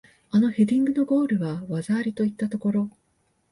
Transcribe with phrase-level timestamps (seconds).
[0.31, 2.89] あのヘディングのゴールは技ありといったところ